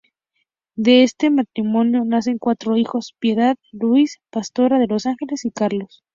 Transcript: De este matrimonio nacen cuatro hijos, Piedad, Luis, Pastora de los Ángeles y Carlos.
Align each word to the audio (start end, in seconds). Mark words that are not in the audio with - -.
De 0.75 1.03
este 1.03 1.29
matrimonio 1.29 2.03
nacen 2.05 2.39
cuatro 2.39 2.75
hijos, 2.75 3.13
Piedad, 3.19 3.55
Luis, 3.71 4.19
Pastora 4.31 4.79
de 4.79 4.87
los 4.87 5.05
Ángeles 5.05 5.45
y 5.45 5.51
Carlos. 5.51 6.03